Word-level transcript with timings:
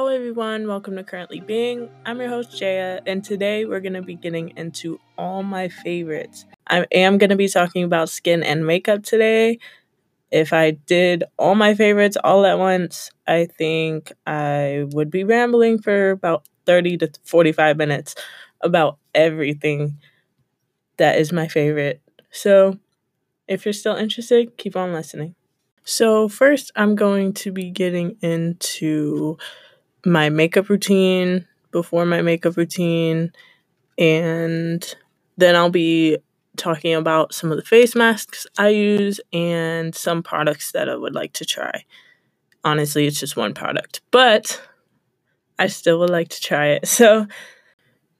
Hello, 0.00 0.08
everyone. 0.08 0.66
Welcome 0.66 0.96
to 0.96 1.04
Currently 1.04 1.40
Being. 1.40 1.90
I'm 2.06 2.20
your 2.20 2.30
host, 2.30 2.58
Jaya, 2.58 3.02
and 3.04 3.22
today 3.22 3.66
we're 3.66 3.80
going 3.80 3.92
to 3.92 4.00
be 4.00 4.14
getting 4.14 4.56
into 4.56 4.98
all 5.18 5.42
my 5.42 5.68
favorites. 5.68 6.46
I 6.66 6.86
am 6.90 7.18
going 7.18 7.28
to 7.28 7.36
be 7.36 7.48
talking 7.48 7.84
about 7.84 8.08
skin 8.08 8.42
and 8.42 8.66
makeup 8.66 9.02
today. 9.02 9.58
If 10.30 10.54
I 10.54 10.70
did 10.70 11.24
all 11.38 11.54
my 11.54 11.74
favorites 11.74 12.16
all 12.24 12.46
at 12.46 12.58
once, 12.58 13.10
I 13.26 13.44
think 13.44 14.10
I 14.26 14.86
would 14.92 15.10
be 15.10 15.22
rambling 15.22 15.82
for 15.82 16.12
about 16.12 16.46
30 16.64 16.96
to 16.96 17.10
45 17.24 17.76
minutes 17.76 18.14
about 18.62 18.96
everything 19.14 19.98
that 20.96 21.18
is 21.18 21.30
my 21.30 21.46
favorite. 21.46 22.00
So, 22.30 22.78
if 23.46 23.66
you're 23.66 23.74
still 23.74 23.96
interested, 23.96 24.56
keep 24.56 24.76
on 24.76 24.94
listening. 24.94 25.34
So, 25.84 26.26
first, 26.26 26.72
I'm 26.74 26.94
going 26.94 27.34
to 27.34 27.52
be 27.52 27.70
getting 27.70 28.16
into 28.22 29.36
my 30.04 30.28
makeup 30.28 30.68
routine, 30.68 31.46
before 31.72 32.04
my 32.04 32.22
makeup 32.22 32.56
routine, 32.56 33.32
and 33.98 34.94
then 35.36 35.56
I'll 35.56 35.70
be 35.70 36.18
talking 36.56 36.94
about 36.94 37.34
some 37.34 37.50
of 37.50 37.56
the 37.56 37.64
face 37.64 37.94
masks 37.94 38.46
I 38.58 38.68
use 38.68 39.20
and 39.32 39.94
some 39.94 40.22
products 40.22 40.72
that 40.72 40.88
I 40.88 40.96
would 40.96 41.14
like 41.14 41.32
to 41.34 41.44
try. 41.44 41.84
Honestly, 42.64 43.06
it's 43.06 43.20
just 43.20 43.36
one 43.36 43.54
product, 43.54 44.00
but 44.10 44.60
I 45.58 45.68
still 45.68 45.98
would 46.00 46.10
like 46.10 46.28
to 46.28 46.40
try 46.40 46.68
it. 46.68 46.88
So, 46.88 47.26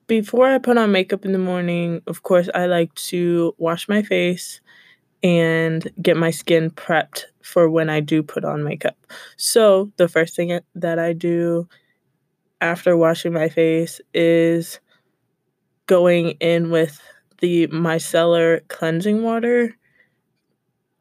before 0.06 0.47
I 0.47 0.58
put 0.58 0.76
on 0.76 0.91
makeup 0.91 1.24
in 1.24 1.32
the 1.32 1.38
morning, 1.38 2.02
of 2.08 2.24
course, 2.24 2.48
I 2.52 2.66
like 2.66 2.92
to 2.94 3.54
wash 3.58 3.88
my 3.88 4.02
face 4.02 4.60
and 5.22 5.88
get 6.02 6.16
my 6.16 6.32
skin 6.32 6.70
prepped 6.70 7.26
for 7.42 7.70
when 7.70 7.88
I 7.88 8.00
do 8.00 8.22
put 8.22 8.44
on 8.44 8.64
makeup. 8.64 8.97
So, 9.36 9.92
the 9.98 10.08
first 10.08 10.34
thing 10.34 10.58
that 10.74 10.98
I 10.98 11.12
do 11.12 11.69
after 12.61 12.97
washing 12.97 13.33
my 13.33 13.48
face 13.48 14.00
is 14.14 14.80
going 15.86 16.30
in 16.41 16.70
with 16.70 17.00
the 17.41 17.66
micellar 17.69 18.66
cleansing 18.69 19.22
water. 19.22 19.75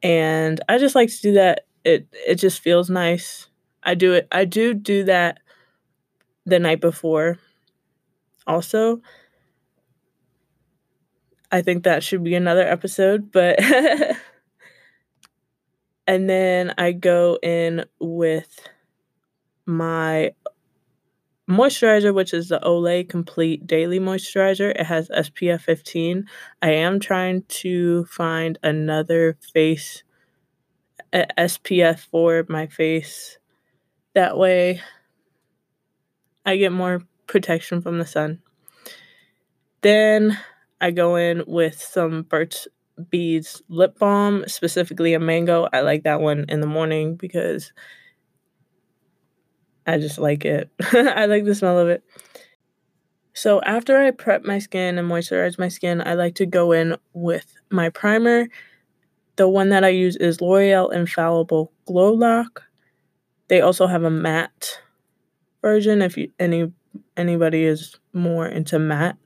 And 0.01 0.61
I 0.69 0.77
just 0.77 0.95
like 0.95 1.09
to 1.09 1.21
do 1.21 1.33
that. 1.33 1.65
It 1.83 2.07
it 2.13 2.35
just 2.35 2.61
feels 2.61 2.89
nice. 2.89 3.47
I 3.83 3.95
do 3.95 4.13
it 4.13 4.27
I 4.31 4.45
do 4.45 4.73
do 4.73 5.03
that 5.05 5.39
the 6.45 6.59
night 6.59 6.81
before. 6.81 7.37
Also, 8.47 9.01
I 11.51 11.61
think 11.61 11.83
that 11.83 12.03
should 12.03 12.23
be 12.23 12.35
another 12.35 12.67
episode, 12.67 13.31
but 13.31 13.59
and 16.07 16.29
then 16.29 16.73
I 16.77 16.91
go 16.91 17.37
in 17.41 17.85
with 17.99 18.59
my 19.65 20.31
moisturizer, 21.49 22.13
which 22.13 22.33
is 22.33 22.49
the 22.49 22.59
Olay 22.59 23.07
Complete 23.07 23.65
Daily 23.65 23.99
Moisturizer. 23.99 24.69
It 24.71 24.85
has 24.85 25.09
SPF 25.09 25.61
15. 25.61 26.25
I 26.61 26.71
am 26.71 26.99
trying 26.99 27.43
to 27.49 28.05
find 28.05 28.59
another 28.63 29.37
face 29.53 30.03
SPF 31.13 31.99
for 31.99 32.45
my 32.49 32.67
face. 32.67 33.37
That 34.13 34.37
way 34.37 34.81
I 36.45 36.57
get 36.57 36.71
more 36.71 37.01
protection 37.27 37.81
from 37.81 37.97
the 37.97 38.05
sun. 38.05 38.41
Then 39.81 40.37
I 40.81 40.91
go 40.91 41.15
in 41.15 41.43
with 41.47 41.81
some 41.81 42.23
Burt's 42.23 42.67
Bees 43.09 43.61
lip 43.69 43.97
balm, 43.97 44.43
specifically 44.47 45.13
a 45.13 45.19
mango. 45.19 45.67
I 45.71 45.81
like 45.81 46.03
that 46.03 46.21
one 46.21 46.45
in 46.49 46.59
the 46.59 46.67
morning 46.67 47.15
because 47.15 47.71
I 49.89 49.97
just 49.97 50.19
like 50.19 50.45
it. 50.45 50.69
I 50.93 51.25
like 51.25 51.45
the 51.45 51.55
smell 51.55 51.79
of 51.79 51.89
it. 51.89 52.03
So 53.33 53.61
after 53.61 53.97
I 53.97 54.11
prep 54.11 54.43
my 54.43 54.59
skin 54.59 54.97
and 54.97 55.09
moisturize 55.09 55.57
my 55.57 55.69
skin, 55.69 56.01
I 56.05 56.13
like 56.13 56.35
to 56.35 56.45
go 56.45 56.71
in 56.71 56.95
with 57.13 57.55
my 57.71 57.89
primer. 57.89 58.47
The 59.37 59.47
one 59.47 59.69
that 59.69 59.83
I 59.83 59.89
use 59.89 60.15
is 60.15 60.41
L'Oreal 60.41 60.93
Infallible 60.93 61.71
Glow 61.85 62.13
Lock. 62.13 62.63
They 63.47 63.61
also 63.61 63.87
have 63.87 64.03
a 64.03 64.11
matte 64.11 64.79
version 65.61 66.01
if 66.01 66.17
you, 66.17 66.31
any 66.39 66.71
anybody 67.17 67.63
is 67.63 67.95
more 68.13 68.47
into 68.47 68.77
matte. 68.77 69.17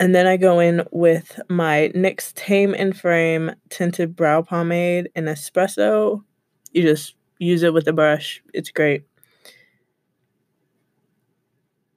And 0.00 0.14
then 0.14 0.26
I 0.26 0.36
go 0.36 0.58
in 0.58 0.82
with 0.90 1.38
my 1.48 1.92
NYX 1.94 2.34
Tame 2.34 2.74
and 2.74 2.96
Frame 2.98 3.52
tinted 3.70 4.16
brow 4.16 4.42
pomade 4.42 5.10
in 5.14 5.26
espresso. 5.26 6.24
You 6.72 6.82
just 6.82 7.14
use 7.42 7.62
it 7.62 7.74
with 7.74 7.88
a 7.88 7.92
brush. 7.92 8.42
It's 8.54 8.70
great. 8.70 9.04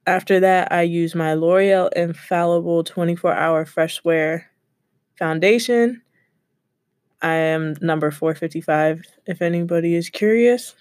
After 0.06 0.40
that, 0.40 0.70
I 0.72 0.82
use 0.82 1.14
my 1.14 1.34
L'Oreal 1.34 1.92
Infallible 1.94 2.84
24 2.84 3.32
Hour 3.32 3.64
Fresh 3.64 4.04
Wear 4.04 4.50
Foundation. 5.18 6.02
I 7.22 7.32
am 7.32 7.74
number 7.80 8.10
455 8.10 9.02
if 9.26 9.42
anybody 9.42 9.94
is 9.94 10.10
curious. 10.10 10.74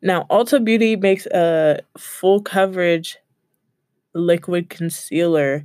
Now, 0.00 0.26
Ulta 0.30 0.64
Beauty 0.64 0.96
makes 0.96 1.26
a 1.26 1.80
full 1.96 2.42
coverage 2.42 3.16
liquid 4.14 4.68
concealer, 4.68 5.64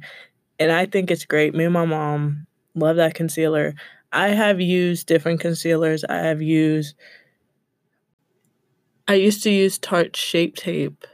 and 0.60 0.72
I 0.72 0.86
think 0.86 1.12
it's 1.12 1.26
great. 1.26 1.54
Me 1.56 1.66
and 1.66 1.74
my 1.74 1.86
mom 1.86 2.48
love 2.76 2.96
that 2.98 3.16
concealer. 3.16 3.74
I 4.12 4.30
have 4.30 4.62
used 4.62 5.08
different 5.08 5.40
concealers. 5.40 6.04
I 6.04 6.18
have 6.18 6.42
used 6.42 6.96
I 9.08 9.14
used 9.16 9.44
to 9.44 9.50
use 9.50 9.80
Tarte 9.80 10.16
Shape 10.18 10.58
Tape, 10.58 11.08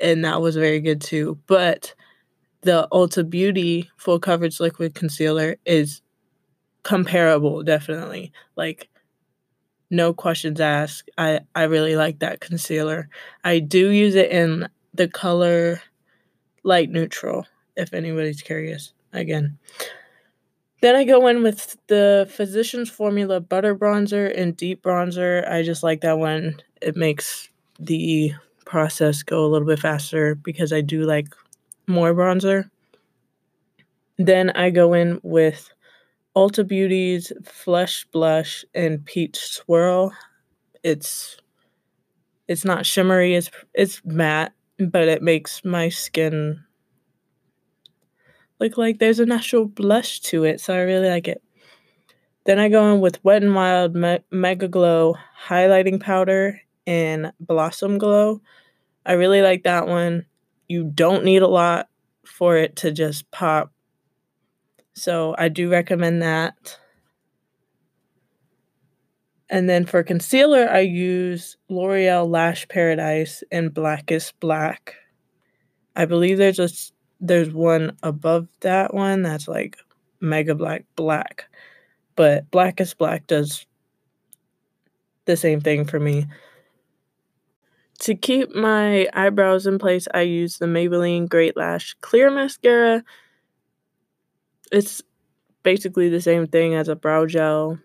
and 0.00 0.24
that 0.24 0.40
was 0.40 0.56
very 0.56 0.80
good 0.80 1.00
too. 1.00 1.38
But 1.46 1.94
the 2.62 2.88
Ulta 2.92 3.28
Beauty 3.28 3.90
full 3.96 4.18
coverage 4.18 4.58
liquid 4.58 4.94
concealer 4.94 5.56
is 5.66 6.00
comparable, 6.82 7.62
definitely. 7.62 8.32
Like 8.56 8.88
no 9.90 10.14
questions 10.14 10.60
asked. 10.60 11.10
I 11.18 11.40
I 11.54 11.64
really 11.64 11.96
like 11.96 12.20
that 12.20 12.40
concealer. 12.40 13.08
I 13.44 13.58
do 13.58 13.90
use 13.90 14.14
it 14.14 14.30
in 14.30 14.68
the 14.94 15.08
color 15.08 15.82
light 16.62 16.90
neutral, 16.90 17.46
if 17.76 17.92
anybody's 17.92 18.42
curious. 18.42 18.92
Again. 19.12 19.58
Then 20.84 20.96
I 20.96 21.04
go 21.04 21.26
in 21.28 21.42
with 21.42 21.78
the 21.86 22.28
Physicians 22.30 22.90
Formula 22.90 23.40
Butter 23.40 23.74
Bronzer 23.74 24.30
and 24.38 24.54
Deep 24.54 24.82
Bronzer. 24.82 25.50
I 25.50 25.62
just 25.62 25.82
like 25.82 26.02
that 26.02 26.18
one. 26.18 26.60
It 26.82 26.94
makes 26.94 27.48
the 27.80 28.34
process 28.66 29.22
go 29.22 29.46
a 29.46 29.48
little 29.48 29.66
bit 29.66 29.78
faster 29.78 30.34
because 30.34 30.74
I 30.74 30.82
do 30.82 31.04
like 31.04 31.28
more 31.86 32.12
bronzer. 32.12 32.68
Then 34.18 34.50
I 34.50 34.68
go 34.68 34.92
in 34.92 35.20
with 35.22 35.70
Ulta 36.36 36.68
Beauty's 36.68 37.32
Flushed 37.44 38.12
Blush 38.12 38.62
and 38.74 39.02
Peach 39.06 39.38
Swirl. 39.38 40.12
It's 40.82 41.38
it's 42.46 42.66
not 42.66 42.84
shimmery, 42.84 43.36
it's 43.36 43.50
it's 43.72 44.02
matte, 44.04 44.52
but 44.78 45.08
it 45.08 45.22
makes 45.22 45.64
my 45.64 45.88
skin 45.88 46.62
look 48.64 48.78
like 48.78 48.98
there's 48.98 49.20
a 49.20 49.26
natural 49.26 49.66
blush 49.66 50.20
to 50.20 50.44
it, 50.44 50.58
so 50.60 50.74
I 50.74 50.78
really 50.78 51.08
like 51.08 51.28
it. 51.28 51.42
Then 52.46 52.58
I 52.58 52.70
go 52.70 52.92
in 52.92 53.00
with 53.00 53.22
Wet 53.22 53.42
n 53.42 53.52
Wild 53.52 53.94
Me- 53.94 54.24
MegaGlo 54.32 55.16
highlighting 55.46 56.00
powder 56.00 56.60
and 56.86 57.32
Blossom 57.40 57.98
Glow. 57.98 58.40
I 59.04 59.12
really 59.12 59.42
like 59.42 59.64
that 59.64 59.86
one. 59.86 60.24
You 60.66 60.84
don't 60.84 61.24
need 61.24 61.42
a 61.42 61.48
lot 61.48 61.88
for 62.24 62.56
it 62.56 62.76
to 62.76 62.90
just 62.90 63.30
pop. 63.30 63.70
So 64.94 65.34
I 65.36 65.48
do 65.48 65.70
recommend 65.70 66.22
that. 66.22 66.78
And 69.50 69.68
then 69.68 69.84
for 69.84 70.02
concealer, 70.02 70.68
I 70.70 70.80
use 70.80 71.58
L'Oreal 71.68 72.28
Lash 72.28 72.66
Paradise 72.68 73.44
in 73.50 73.68
Blackest 73.68 74.38
Black. 74.40 74.94
I 75.94 76.06
believe 76.06 76.38
there's 76.38 76.58
a 76.58 76.68
there's 77.26 77.50
one 77.50 77.96
above 78.02 78.48
that 78.60 78.92
one 78.92 79.22
that's 79.22 79.48
like 79.48 79.78
mega 80.20 80.54
black 80.54 80.84
black. 80.94 81.46
But 82.16 82.50
Blackest 82.50 82.96
Black 82.98 83.26
does 83.26 83.66
the 85.24 85.36
same 85.36 85.60
thing 85.60 85.84
for 85.84 85.98
me. 85.98 86.26
To 88.00 88.14
keep 88.14 88.54
my 88.54 89.08
eyebrows 89.12 89.66
in 89.66 89.78
place, 89.78 90.06
I 90.12 90.22
use 90.22 90.58
the 90.58 90.66
Maybelline 90.66 91.28
Great 91.28 91.56
Lash 91.56 91.96
Clear 92.00 92.30
Mascara. 92.30 93.02
It's 94.70 95.02
basically 95.62 96.08
the 96.08 96.20
same 96.20 96.46
thing 96.46 96.74
as 96.74 96.88
a 96.88 96.96
brow 96.96 97.26
gel, 97.26 97.78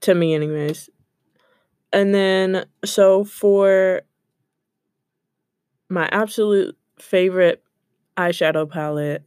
to 0.00 0.14
me, 0.14 0.34
anyways. 0.34 0.88
And 1.92 2.14
then, 2.14 2.66
so 2.84 3.24
for 3.24 4.02
my 5.88 6.08
absolute 6.10 6.76
favorite 6.98 7.63
eyeshadow 8.16 8.70
palette, 8.70 9.24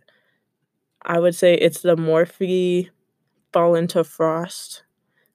I 1.04 1.20
would 1.20 1.36
say 1.36 1.54
it's 1.56 1.82
the 1.82 1.96
Morphe 1.96 2.90
Fall 3.54 3.76
into 3.76 4.04
Frost 4.04 4.84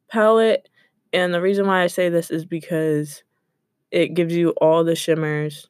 palette. 0.09 0.69
And 1.13 1.35
the 1.35 1.43
reason 1.43 1.67
why 1.67 1.83
I 1.83 1.87
say 1.89 2.09
this 2.09 2.31
is 2.31 2.45
because 2.45 3.23
it 3.91 4.15
gives 4.15 4.35
you 4.35 4.51
all 4.61 4.85
the 4.85 4.97
shimmers, 4.97 5.69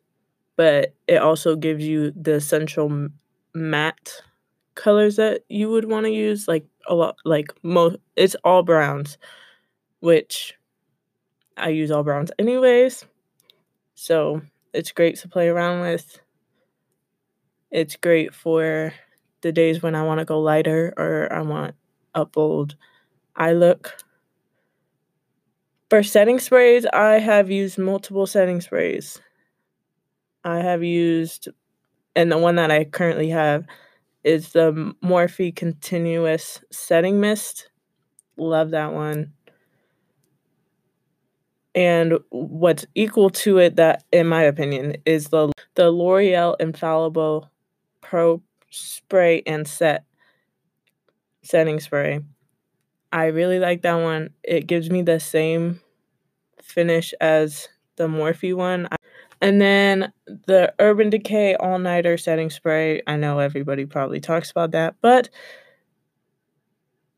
but 0.57 0.95
it 1.09 1.19
also 1.19 1.57
gives 1.57 1.85
you 1.85 2.13
the 2.13 2.35
essential 2.35 3.09
matte 3.55 4.23
colors 4.75 5.17
that 5.17 5.43
you 5.49 5.71
would 5.71 5.91
want 5.91 6.07
to 6.07 6.13
use 6.13 6.49
like 6.49 6.65
a 6.89 6.95
lot 6.95 7.17
like 7.25 7.53
most 7.63 7.97
it's 8.17 8.37
all 8.45 8.63
browns 8.63 9.19
which 10.01 10.55
I 11.57 11.69
use 11.71 11.91
all 11.91 12.03
browns 12.03 12.31
anyways. 12.39 13.05
So 13.95 14.43
it's 14.73 14.93
great 14.93 15.17
to 15.19 15.29
play 15.29 15.49
around 15.49 15.81
with. 15.81 16.21
It's 17.73 17.97
great 17.97 18.35
for 18.35 18.93
the 19.41 19.51
days 19.51 19.83
when 19.83 19.95
I 19.95 20.03
want 20.03 20.21
to 20.21 20.27
go 20.27 20.41
lighter 20.41 20.93
or 20.97 21.33
I 21.33 21.41
want 21.41 21.75
a 22.15 22.27
bold 22.27 22.77
eye 23.35 23.55
look. 23.55 23.97
For 25.89 26.03
setting 26.03 26.39
sprays, 26.39 26.87
I 26.93 27.19
have 27.19 27.51
used 27.51 27.79
multiple 27.79 28.27
setting 28.27 28.61
sprays. 28.61 29.21
I 30.45 30.59
have 30.59 30.85
used, 30.85 31.49
and 32.15 32.31
the 32.31 32.39
one 32.39 32.57
that 32.57 32.71
I 32.71 32.85
currently 32.85 33.31
have 33.31 33.65
is 34.23 34.53
the 34.53 34.95
Morphe 35.03 35.57
Continuous 35.57 36.63
Setting 36.71 37.21
Mist. 37.21 37.71
Love 38.37 38.71
that 38.71 38.93
one 38.93 39.33
and 41.75 42.19
what's 42.31 42.87
equal 42.95 43.31
to 43.31 43.59
it 43.59 43.77
that 43.77 44.05
in 44.13 44.27
my 44.27 44.43
opinion 44.43 44.97
is 45.07 45.29
the 45.29 45.53
the 45.75 45.91
L'Oreal 45.91 46.55
Infallible 46.61 47.51
Pro 48.13 48.43
spray 48.69 49.43
and 49.47 49.67
set 49.67 50.05
setting 51.43 51.81
spray. 51.81 52.21
I 53.11 53.29
really 53.29 53.59
like 53.59 53.81
that 53.83 53.95
one. 53.95 54.35
It 54.43 54.67
gives 54.67 54.91
me 54.91 55.01
the 55.01 55.19
same 55.19 55.81
finish 56.63 57.15
as 57.23 57.71
the 57.97 58.09
Morphe 58.09 58.55
one. 58.55 58.87
And 59.41 59.63
then 59.63 60.13
the 60.47 60.75
Urban 60.79 61.09
Decay 61.09 61.55
All 61.55 61.79
Nighter 61.79 62.19
Setting 62.19 62.51
Spray. 62.51 63.01
I 63.07 63.17
know 63.17 63.39
everybody 63.39 63.87
probably 63.87 64.21
talks 64.21 64.51
about 64.51 64.73
that, 64.73 64.97
but 65.01 65.31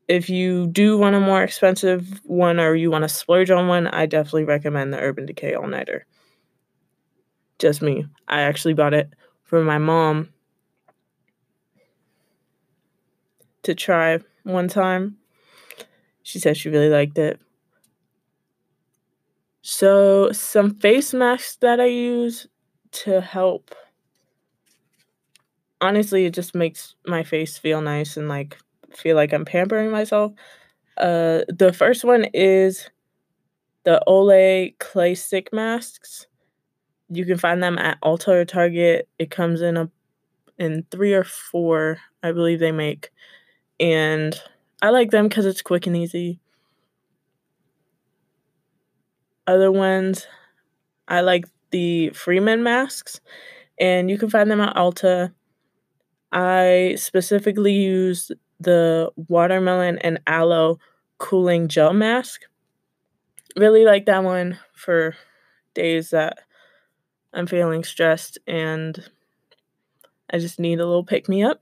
if 0.07 0.29
you 0.29 0.67
do 0.67 0.97
want 0.97 1.17
a 1.17 1.19
more 1.19 1.43
expensive 1.43 2.21
one 2.23 2.57
or 2.57 2.73
you 2.73 2.89
want 2.89 3.03
to 3.03 3.09
splurge 3.09 3.51
on 3.51 3.67
one, 3.67 3.87
I 3.87 4.05
definitely 4.05 4.45
recommend 4.45 4.93
the 4.93 5.01
Urban 5.01 5.25
Decay 5.25 5.55
All 5.55 5.67
Nighter. 5.67 6.05
Just 7.59 7.81
me. 7.81 8.05
I 8.29 8.43
actually 8.43 8.75
bought 8.75 8.93
it 8.93 9.09
for 9.43 9.61
my 9.61 9.77
mom 9.77 10.29
to 13.65 13.75
try 13.75 14.19
one 14.43 14.67
time. 14.67 15.17
She 16.23 16.39
said 16.39 16.57
she 16.57 16.69
really 16.69 16.89
liked 16.89 17.17
it. 17.17 17.39
So, 19.61 20.31
some 20.31 20.75
face 20.75 21.13
masks 21.13 21.57
that 21.57 21.79
I 21.79 21.85
use 21.85 22.47
to 22.91 23.21
help. 23.21 23.73
Honestly, 25.81 26.25
it 26.25 26.33
just 26.33 26.55
makes 26.55 26.95
my 27.05 27.23
face 27.23 27.57
feel 27.57 27.81
nice 27.81 28.15
and 28.15 28.29
like 28.29 28.57
feel 28.95 29.15
like 29.15 29.33
I'm 29.33 29.45
pampering 29.45 29.91
myself. 29.91 30.31
Uh, 30.97 31.41
the 31.49 31.73
first 31.73 32.03
one 32.03 32.25
is 32.33 32.89
the 33.83 34.01
Olay 34.07 34.77
clay 34.79 35.15
stick 35.15 35.51
masks. 35.51 36.27
You 37.09 37.25
can 37.25 37.37
find 37.37 37.61
them 37.61 37.77
at 37.77 37.99
Ulta 38.01 38.29
or 38.29 38.45
Target. 38.45 39.09
It 39.19 39.29
comes 39.31 39.61
in 39.61 39.77
a 39.77 39.91
in 40.57 40.85
three 40.91 41.13
or 41.13 41.23
four, 41.23 41.97
I 42.23 42.31
believe 42.31 42.59
they 42.59 42.71
make, 42.71 43.11
and 43.79 44.39
I 44.81 44.89
like 44.89 45.11
them 45.11 45.27
because 45.27 45.45
it's 45.45 45.61
quick 45.61 45.87
and 45.87 45.95
easy. 45.97 46.39
Other 49.47 49.71
ones, 49.71 50.25
I 51.07 51.21
like 51.21 51.45
the 51.71 52.09
Freeman 52.09 52.63
masks, 52.63 53.19
and 53.79 54.09
you 54.09 54.17
can 54.17 54.29
find 54.29 54.49
them 54.49 54.61
at 54.61 54.75
Ulta. 54.75 55.33
I 56.31 56.95
specifically 56.97 57.73
use 57.73 58.31
the 58.59 59.11
watermelon 59.15 59.99
and 59.99 60.19
aloe 60.27 60.79
cooling 61.17 61.67
gel 61.67 61.93
mask. 61.93 62.41
Really 63.55 63.85
like 63.85 64.05
that 64.05 64.23
one 64.23 64.59
for 64.73 65.15
days 65.73 66.09
that 66.09 66.39
I'm 67.33 67.47
feeling 67.47 67.83
stressed 67.83 68.37
and 68.47 69.03
I 70.29 70.39
just 70.39 70.59
need 70.59 70.79
a 70.79 70.85
little 70.85 71.03
pick 71.03 71.29
me 71.29 71.43
up. 71.43 71.61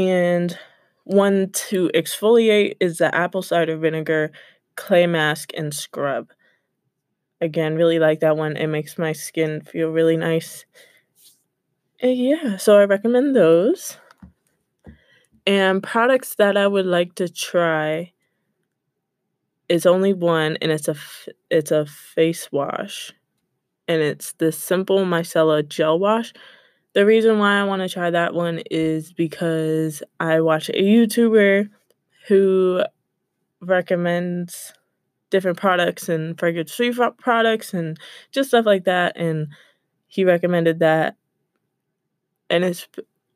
And 0.00 0.58
one 1.04 1.50
to 1.68 1.90
exfoliate 1.94 2.76
is 2.80 2.98
the 2.98 3.14
apple 3.14 3.42
cider 3.42 3.76
vinegar 3.76 4.32
clay 4.74 5.06
mask 5.06 5.50
and 5.54 5.74
scrub. 5.74 6.30
Again, 7.42 7.74
really 7.74 7.98
like 7.98 8.20
that 8.20 8.38
one. 8.38 8.56
It 8.56 8.68
makes 8.68 8.96
my 8.96 9.12
skin 9.12 9.60
feel 9.60 9.90
really 9.90 10.16
nice. 10.16 10.64
And 12.00 12.16
yeah, 12.16 12.56
so 12.56 12.78
I 12.78 12.84
recommend 12.84 13.36
those. 13.36 13.98
And 15.46 15.82
products 15.82 16.34
that 16.36 16.56
I 16.56 16.66
would 16.66 16.86
like 16.86 17.14
to 17.16 17.28
try 17.28 18.12
is 19.68 19.86
only 19.86 20.12
one, 20.12 20.56
and 20.60 20.72
it's 20.72 20.88
a 20.88 20.96
it's 21.50 21.70
a 21.70 21.86
face 21.86 22.50
wash, 22.50 23.12
and 23.88 24.02
it's 24.02 24.32
the 24.34 24.52
Simple 24.52 25.04
Micellar 25.04 25.66
Gel 25.68 25.98
Wash. 25.98 26.32
The 26.92 27.06
reason 27.06 27.38
why 27.38 27.60
I 27.60 27.64
want 27.64 27.82
to 27.82 27.88
try 27.88 28.10
that 28.10 28.34
one 28.34 28.62
is 28.70 29.12
because 29.12 30.02
I 30.18 30.40
watch 30.40 30.68
a 30.70 30.72
YouTuber 30.72 31.68
who 32.28 32.82
recommends 33.60 34.74
different 35.30 35.58
products 35.58 36.08
and 36.08 36.38
fragrance 36.38 36.74
free 36.74 36.94
products 37.18 37.74
and 37.74 37.98
just 38.32 38.50
stuff 38.50 38.66
like 38.66 38.84
that, 38.84 39.16
and 39.16 39.48
he 40.08 40.24
recommended 40.24 40.80
that, 40.80 41.16
and 42.48 42.64
it's 42.64 42.88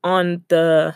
on 0.02 0.42
the 0.48 0.94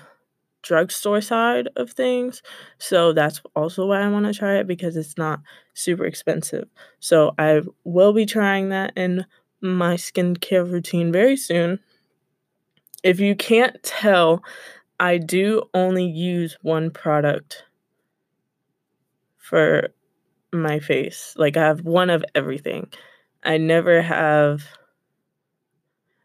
drugstore 0.63 1.21
side 1.21 1.69
of 1.77 1.93
things. 1.93 2.43
So 2.79 3.13
that's 3.13 3.41
also 3.57 3.87
why 3.87 4.03
I 4.03 4.09
want 4.09 4.27
to 4.27 4.35
try 4.35 4.59
it 4.59 4.67
because 4.67 4.97
it's 4.97 5.19
not 5.19 5.41
super 5.75 6.05
expensive. 6.07 6.69
So 7.01 7.35
I 7.39 7.63
will 7.85 8.13
be 8.13 8.27
trying 8.27 8.71
that 8.71 8.93
in 8.97 9.27
my 9.61 9.97
skincare 9.97 10.71
routine 10.71 11.13
very 11.13 11.37
soon. 11.37 11.81
If 13.03 13.19
you 13.21 13.35
can't 13.35 13.83
tell, 13.83 14.43
I 15.01 15.19
do 15.19 15.65
only 15.75 16.05
use 16.07 16.57
one 16.63 16.91
product 16.91 17.65
for 19.39 19.89
my 20.53 20.81
face. 20.81 21.35
Like 21.37 21.57
I 21.57 21.65
have 21.65 21.83
one 21.85 22.11
of 22.11 22.25
everything. 22.35 22.89
I 23.45 23.59
never 23.59 24.03
have 24.03 24.63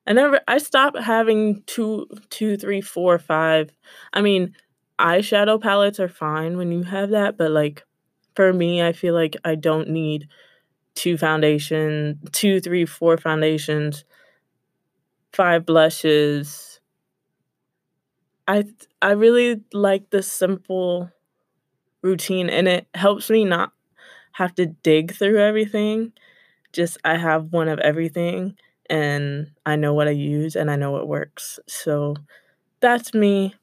I 0.06 0.14
never 0.14 0.42
I 0.48 0.58
stopped 0.58 1.00
having 1.00 1.64
two 1.66 2.08
two, 2.30 2.58
three, 2.58 2.82
four, 2.82 3.18
five. 3.20 3.72
I 4.12 4.22
mean, 4.22 4.54
eyeshadow 5.00 5.62
palettes 5.62 6.00
are 6.00 6.10
fine 6.10 6.58
when 6.58 6.72
you 6.72 6.84
have 6.84 7.12
that, 7.12 7.38
but 7.38 7.52
like 7.52 7.84
for 8.36 8.52
me, 8.52 8.82
I 8.82 8.92
feel 8.94 9.14
like 9.14 9.38
I 9.46 9.56
don't 9.56 9.90
need 9.90 10.28
two 10.96 11.18
foundation, 11.18 12.20
two, 12.32 12.62
three, 12.62 12.86
four 12.86 13.18
foundations, 13.18 14.06
five 15.34 15.66
blushes. 15.66 16.80
I 18.48 18.66
I 19.02 19.12
really 19.12 19.62
like 19.74 20.10
the 20.10 20.22
simple 20.22 21.10
routine 22.04 22.50
and 22.50 22.68
it 22.68 22.88
helps 22.96 23.30
me 23.30 23.46
not 23.46 23.74
have 24.34 24.56
to 24.56 24.68
dig 24.68 25.14
through 25.16 25.40
everything. 25.40 26.14
Just 26.74 26.98
I 27.06 27.18
have 27.18 27.54
one 27.54 27.70
of 27.70 27.80
everything 27.80 28.56
and 28.90 29.52
I 29.66 29.76
know 29.78 29.94
what 29.94 30.08
I 30.10 30.14
use 30.14 30.56
and 30.56 30.72
I 30.72 30.78
know 30.78 30.92
what 30.92 31.08
works. 31.08 31.60
So 31.68 32.16
that's 32.82 33.14
me. 33.14 33.56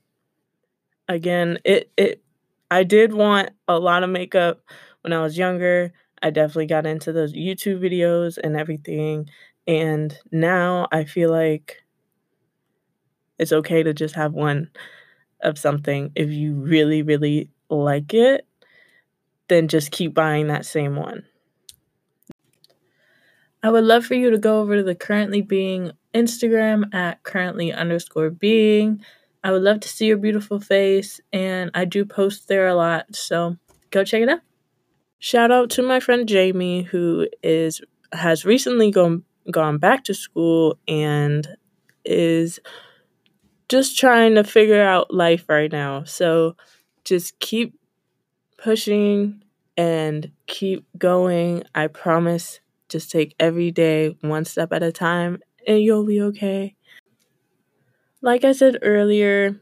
Again, 1.09 1.59
it 1.65 1.91
it 1.97 2.23
I 2.71 2.85
did 2.85 3.13
want 3.13 3.51
a 3.67 3.79
lot 3.79 4.03
of 4.05 4.11
makeup 4.11 4.61
when 5.03 5.13
I 5.13 5.23
was 5.23 5.37
younger. 5.37 5.93
I 6.23 6.31
definitely 6.31 6.67
got 6.67 6.87
into 6.87 7.13
those 7.13 7.33
YouTube 7.33 7.81
videos 7.81 8.39
and 8.43 8.57
everything. 8.57 9.29
And 9.71 10.19
now 10.33 10.89
I 10.91 11.05
feel 11.05 11.31
like 11.31 11.77
it's 13.39 13.53
okay 13.53 13.85
to 13.85 13.95
just 13.95 14.17
have 14.17 14.33
one 14.33 14.69
of 15.41 15.59
something. 15.59 16.11
If 16.17 16.31
you 16.31 16.55
really, 16.55 17.03
really 17.03 17.51
like 17.69 18.13
it, 18.13 18.45
then 19.47 19.69
just 19.69 19.93
keep 19.93 20.13
buying 20.13 20.49
that 20.49 20.67
same 20.67 20.97
one. 20.97 21.23
I 23.63 23.71
would 23.71 23.85
love 23.85 24.05
for 24.05 24.15
you 24.15 24.33
to 24.33 24.39
go 24.39 24.61
over 24.61 24.77
to 24.79 24.83
the 24.83 24.97
currently 24.97 25.41
being 25.41 25.93
Instagram 26.13 26.93
at 26.93 27.23
currently 27.23 27.73
underscore 27.73 28.31
being. 28.31 29.05
I 29.45 29.53
would 29.53 29.63
love 29.63 29.79
to 29.81 29.89
see 29.89 30.07
your 30.07 30.17
beautiful 30.17 30.59
face, 30.59 31.21
and 31.33 31.71
I 31.75 31.85
do 31.85 32.05
post 32.05 32.49
there 32.49 32.67
a 32.67 32.75
lot, 32.75 33.15
so 33.15 33.57
go 33.93 34.03
check 34.03 34.23
it 34.23 34.29
out. 34.29 34.41
Shout 35.21 35.53
out 35.53 35.71
to 35.71 35.83
my 35.85 36.01
friend 36.01 36.29
Jamie, 36.29 36.83
who 36.83 37.29
is 37.41 37.81
has 38.13 38.45
recently 38.45 38.91
gone 38.91 39.23
gone 39.51 39.79
back 39.79 40.05
to 40.05 40.15
school 40.15 40.79
and 40.89 41.49
is 42.05 42.61
just 43.69 43.99
trying 43.99 44.35
to 44.35 44.45
figure 44.45 44.83
out 44.83 45.13
life 45.15 45.45
right 45.49 45.71
now. 45.71 46.05
So 46.05 46.57
just 47.05 47.39
keep 47.39 47.75
pushing, 48.59 49.43
and 49.77 50.31
keep 50.47 50.87
going. 50.99 51.65
I 51.75 51.89
promise. 51.89 52.61
Just 52.89 53.11
take 53.11 53.35
every 53.41 53.71
day 53.71 54.17
one 54.21 54.45
step 54.45 54.73
at 54.73 54.83
a 54.83 54.93
time 54.93 55.41
and 55.67 55.81
you'll 55.83 56.07
be 56.07 56.21
okay. 56.23 56.77
Like 58.23 58.45
I 58.45 58.53
said 58.53 58.79
earlier, 58.83 59.61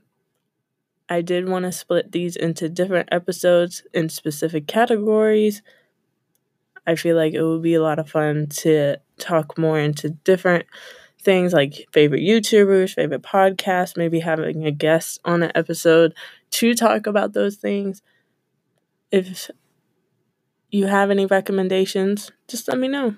I 1.08 1.22
did 1.22 1.48
want 1.48 1.64
to 1.64 1.72
split 1.72 2.12
these 2.12 2.36
into 2.36 2.68
different 2.68 3.08
episodes 3.12 3.82
in 3.94 4.08
specific 4.08 4.66
categories. 4.66 5.62
I 6.88 6.94
feel 6.94 7.16
like 7.16 7.34
it 7.34 7.42
would 7.42 7.60
be 7.60 7.74
a 7.74 7.82
lot 7.82 7.98
of 7.98 8.08
fun 8.08 8.46
to 8.60 8.96
talk 9.18 9.58
more 9.58 9.78
into 9.78 10.08
different 10.08 10.64
things 11.20 11.52
like 11.52 11.86
favorite 11.92 12.22
YouTubers, 12.22 12.94
favorite 12.94 13.20
podcasts, 13.20 13.94
maybe 13.94 14.20
having 14.20 14.64
a 14.64 14.70
guest 14.70 15.20
on 15.22 15.42
an 15.42 15.52
episode 15.54 16.14
to 16.52 16.74
talk 16.74 17.06
about 17.06 17.34
those 17.34 17.56
things. 17.56 18.00
If 19.10 19.50
you 20.70 20.86
have 20.86 21.10
any 21.10 21.26
recommendations, 21.26 22.32
just 22.46 22.68
let 22.68 22.78
me 22.78 22.88
know. 22.88 23.16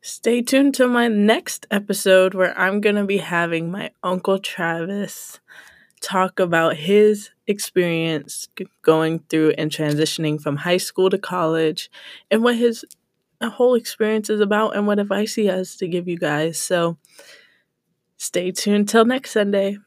Stay 0.00 0.42
tuned 0.42 0.74
to 0.74 0.88
my 0.88 1.06
next 1.06 1.68
episode 1.70 2.34
where 2.34 2.58
I'm 2.58 2.80
going 2.80 2.96
to 2.96 3.04
be 3.04 3.18
having 3.18 3.70
my 3.70 3.92
Uncle 4.02 4.40
Travis 4.40 5.38
talk 6.00 6.40
about 6.40 6.74
his 6.74 7.30
experience 7.52 8.48
going 8.82 9.20
through 9.28 9.52
and 9.56 9.70
transitioning 9.70 10.40
from 10.40 10.56
high 10.56 10.78
school 10.78 11.08
to 11.10 11.18
college 11.18 11.90
and 12.30 12.42
what 12.42 12.56
his 12.56 12.84
whole 13.42 13.74
experience 13.74 14.30
is 14.30 14.40
about 14.40 14.74
and 14.74 14.86
what 14.86 14.98
advice 14.98 15.34
he 15.34 15.46
has 15.46 15.76
to 15.76 15.86
give 15.86 16.08
you 16.08 16.18
guys. 16.18 16.58
So 16.58 16.96
stay 18.16 18.50
tuned 18.50 18.88
till 18.88 19.04
next 19.04 19.30
Sunday. 19.30 19.78